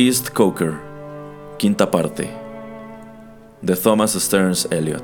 East 0.00 0.28
Coker, 0.28 0.74
quinta 1.58 1.90
parte, 1.90 2.30
de 3.60 3.74
Thomas 3.74 4.12
Stearns 4.12 4.68
Eliot, 4.70 5.02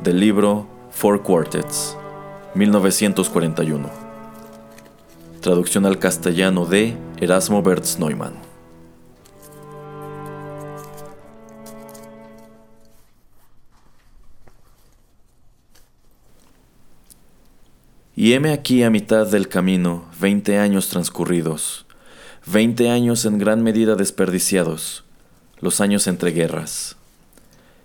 del 0.00 0.20
libro 0.20 0.68
Four 0.92 1.24
Quartets, 1.24 1.96
1941, 2.54 3.90
traducción 5.40 5.86
al 5.86 5.98
castellano 5.98 6.66
de 6.66 6.96
Erasmo 7.20 7.60
Bertz 7.64 7.98
Neumann. 7.98 8.34
Y 18.14 18.34
heme 18.34 18.52
aquí 18.52 18.84
a 18.84 18.90
mitad 18.90 19.26
del 19.26 19.48
camino, 19.48 20.04
veinte 20.20 20.60
años 20.60 20.88
transcurridos, 20.90 21.86
Veinte 22.44 22.90
años 22.90 23.24
en 23.24 23.38
gran 23.38 23.62
medida 23.62 23.94
desperdiciados, 23.94 25.04
los 25.60 25.80
años 25.80 26.08
entre 26.08 26.32
guerras. 26.32 26.96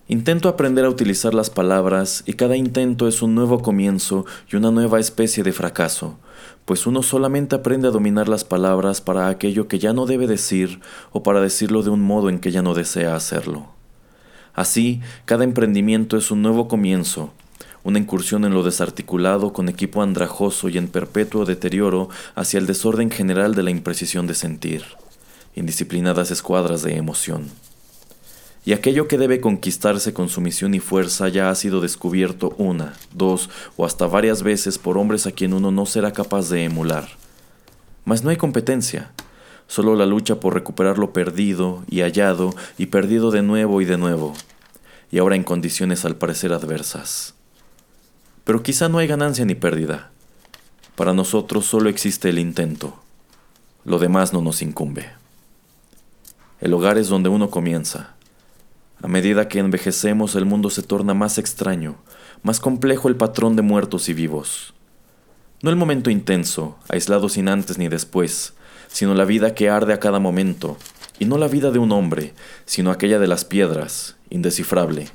Intento 0.08 0.50
aprender 0.50 0.83
a 0.83 0.89
utilizar 0.89 1.36
las 1.36 1.52
palabras 1.52 2.23
y 2.25 2.33
cada 2.33 2.58
intento 2.58 3.08
es 3.08 3.22
un 3.22 3.35
nuevo 3.35 3.61
comienzo 3.61 4.25
y 4.52 4.55
una 4.55 4.72
nueva 4.72 5.00
especie 5.00 5.44
de 5.44 5.52
fracaso, 5.52 6.17
pues 6.66 6.88
uno 6.88 7.03
solamente 7.03 7.55
aprende 7.55 7.88
a 7.88 7.91
dominar 7.91 8.28
las 8.28 8.44
palabras 8.45 9.00
para 9.00 9.28
aquello 9.28 9.67
que 9.67 9.78
ya 9.78 9.94
no 9.94 10.08
debe 10.08 10.25
decir 10.25 10.80
o 11.11 11.22
para 11.22 11.39
decirlo 11.39 11.83
de 11.83 11.91
un 11.91 12.02
modo 12.02 12.28
en 12.28 12.39
que 12.39 12.50
ya 12.50 12.63
no 12.63 12.73
desea 12.73 13.16
hacerlo. 13.16 13.67
Así, 14.55 15.02
cada 15.25 15.44
emprendimiento 15.44 16.17
es 16.17 16.31
un 16.31 16.41
nuevo 16.41 16.67
comienzo 16.67 17.31
una 17.88 18.00
incursión 18.00 18.44
en 18.44 18.54
lo 18.54 18.64
desarticulado 18.64 19.54
con 19.54 19.70
equipo 19.70 20.02
andrajoso 20.02 20.68
y 20.68 20.78
en 20.78 20.90
perpetuo 20.90 21.46
deterioro 21.46 22.10
hacia 22.36 22.58
el 22.58 22.68
desorden 22.68 23.10
general 23.10 23.56
de 23.56 23.64
la 23.64 23.72
imprecisión 23.72 24.28
de 24.28 24.34
sentir, 24.34 24.84
indisciplinadas 25.56 26.30
escuadras 26.30 26.82
de 26.82 26.98
emoción. 26.98 27.50
Y 28.66 28.74
aquello 28.74 29.08
que 29.08 29.18
debe 29.18 29.40
conquistarse 29.40 30.14
con 30.14 30.28
sumisión 30.28 30.74
y 30.74 30.82
fuerza 30.82 31.30
ya 31.30 31.50
ha 31.50 31.56
sido 31.56 31.80
descubierto 31.80 32.54
una, 32.58 32.92
dos 33.14 33.50
o 33.78 33.86
hasta 33.86 34.06
varias 34.06 34.44
veces 34.44 34.78
por 34.78 34.98
hombres 34.98 35.26
a 35.26 35.32
quien 35.32 35.54
uno 35.54 35.72
no 35.72 35.86
será 35.86 36.12
capaz 36.12 36.50
de 36.50 36.66
emular. 36.66 37.08
Mas 38.04 38.22
no 38.22 38.32
hay 38.32 38.36
competencia, 38.36 39.12
solo 39.68 39.96
la 39.96 40.06
lucha 40.06 40.42
por 40.42 40.54
recuperar 40.54 40.98
lo 40.98 41.14
perdido 41.14 41.86
y 41.90 42.02
hallado 42.02 42.54
y 42.78 42.88
perdido 42.88 43.32
de 43.32 43.44
nuevo 43.44 43.80
y 43.80 43.86
de 43.86 43.98
nuevo, 43.98 44.34
y 45.10 45.20
ahora 45.20 45.38
en 45.38 45.46
condiciones 45.46 46.04
al 46.04 46.18
parecer 46.18 46.52
adversas. 46.52 47.37
Pero 48.48 48.64
quizá 48.64 48.88
no 48.88 48.98
hay 48.98 49.08
ganancia 49.08 49.44
ni 49.44 49.56
pérdida. 49.56 50.09
Para 50.95 51.14
nosotros 51.14 51.66
solo 51.66 51.90
existe 51.90 52.30
el 52.30 52.40
intento. 52.40 52.98
Lo 53.84 54.00
demás 54.00 54.31
no 54.31 54.42
nos 54.42 54.62
incumbe. 54.62 55.09
El 56.62 56.73
hogar 56.73 56.98
es 56.98 57.09
donde 57.09 57.28
uno 57.28 57.50
comienza. 57.50 58.16
A 59.02 59.09
medida 59.09 59.50
que 59.50 59.59
envejecemos 59.59 60.35
el 60.35 60.46
mundo 60.46 60.69
se 60.69 60.81
torna 60.81 61.13
más 61.13 61.38
extraño, 61.38 61.97
más 62.41 62.62
complejo 62.62 63.09
el 63.09 63.18
patrón 63.18 63.58
de 63.58 63.63
muertos 63.63 64.08
y 64.08 64.13
vivos. 64.13 64.74
No 65.62 65.69
el 65.69 65.75
momento 65.75 66.09
intenso, 66.09 66.78
aislado 66.88 67.28
sin 67.28 67.50
antes 67.50 67.78
ni 67.78 67.90
después, 67.90 68.53
sino 68.88 69.14
la 69.14 69.25
vida 69.25 69.56
que 69.56 69.69
arde 69.69 69.91
a 69.91 70.00
cada 70.00 70.19
momento, 70.19 70.78
y 71.19 71.25
no 71.25 71.38
la 71.38 71.50
vida 71.50 71.69
de 71.72 71.79
un 71.79 71.91
hombre, 71.91 72.34
sino 72.66 72.91
aquella 72.91 73.19
de 73.19 73.28
las 73.28 73.44
piedras, 73.44 74.16
indescifrable. 74.29 75.09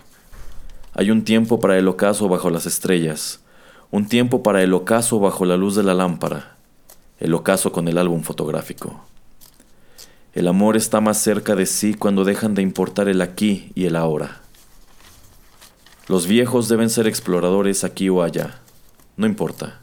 Hay 0.95 1.11
un 1.11 1.25
tiempo 1.25 1.59
para 1.59 1.79
el 1.79 1.89
ocaso 1.89 2.29
bajo 2.29 2.51
las 2.51 2.67
estrellas, 2.67 3.41
un 3.91 4.09
tiempo 4.09 4.43
para 4.43 4.63
el 4.63 4.75
ocaso 4.75 5.21
bajo 5.21 5.47
la 5.47 5.57
luz 5.57 5.75
de 5.75 5.83
la 5.83 5.95
lámpara, 5.95 6.57
el 7.19 7.33
ocaso 7.33 7.73
con 7.73 7.89
el 7.89 7.97
álbum 7.97 8.23
fotográfico. 8.23 9.03
El 10.35 10.49
amor 10.49 10.77
está 10.77 11.01
más 11.01 11.17
cerca 11.17 11.55
de 11.55 11.65
sí 11.65 11.95
cuando 11.95 12.25
dejan 12.25 12.55
de 12.55 12.61
importar 12.61 13.09
el 13.09 13.23
aquí 13.23 13.73
y 13.75 13.87
el 13.87 13.97
ahora. 13.97 14.43
Los 16.09 16.27
viejos 16.27 16.69
deben 16.69 16.91
ser 16.91 17.07
exploradores 17.07 17.85
aquí 17.85 18.11
o 18.11 18.23
allá, 18.23 18.61
no 19.17 19.27
importa. 19.27 19.81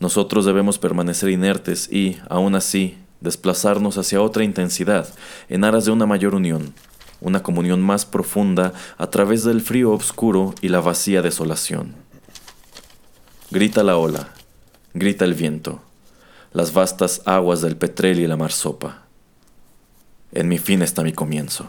Nosotros 0.00 0.44
debemos 0.44 0.80
permanecer 0.80 1.30
inertes 1.30 1.92
y, 1.92 2.18
aún 2.28 2.56
así, 2.56 2.98
desplazarnos 3.20 3.98
hacia 3.98 4.20
otra 4.20 4.42
intensidad, 4.42 5.08
en 5.48 5.62
aras 5.62 5.84
de 5.84 5.92
una 5.92 6.06
mayor 6.06 6.34
unión 6.34 6.74
una 7.20 7.42
comunión 7.42 7.80
más 7.80 8.04
profunda 8.04 8.72
a 8.98 9.08
través 9.08 9.44
del 9.44 9.60
frío 9.60 9.92
oscuro 9.92 10.54
y 10.60 10.68
la 10.68 10.80
vacía 10.80 11.22
desolación. 11.22 11.94
Grita 13.50 13.82
la 13.82 13.96
ola, 13.96 14.30
grita 14.94 15.24
el 15.24 15.34
viento, 15.34 15.80
las 16.52 16.72
vastas 16.72 17.22
aguas 17.24 17.60
del 17.60 17.76
petrel 17.76 18.18
y 18.18 18.26
la 18.26 18.36
marsopa. 18.36 19.02
En 20.32 20.48
mi 20.48 20.58
fin 20.58 20.82
está 20.82 21.02
mi 21.02 21.12
comienzo. 21.12 21.68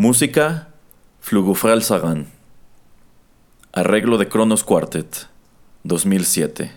Música, 0.00 0.68
Flugufral 1.18 1.82
Sagan. 1.82 2.28
Arreglo 3.72 4.16
de 4.16 4.28
Kronos 4.28 4.62
Quartet, 4.62 5.26
2007. 5.82 6.70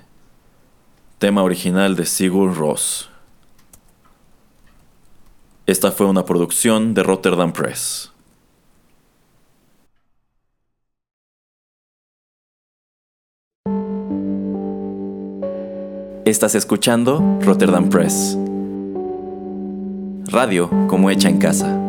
Tema 1.20 1.44
original 1.44 1.96
de 1.96 2.08
Sigur 2.08 2.58
Ross. 2.58 3.12
Esta 5.68 5.92
fue 5.92 6.08
una 6.08 6.26
producción 6.26 6.96
de 6.96 7.04
Rotterdam 7.04 7.54
Press. 7.54 8.12
Estás 16.26 16.56
escuchando 16.56 17.38
Rotterdam 17.42 17.88
Press. 17.88 18.36
Radio 20.26 20.72
como 20.88 21.12
hecha 21.12 21.30
en 21.30 21.38
casa. 21.38 21.81